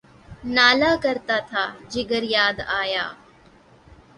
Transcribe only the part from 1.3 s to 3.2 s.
تھا، جگر یاد آیا